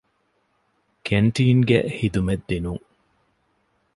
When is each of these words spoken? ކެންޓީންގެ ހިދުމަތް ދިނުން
ކެންޓީންގެ 1.07 1.79
ހިދުމަތް 1.97 2.45
ދިނުން 2.49 2.83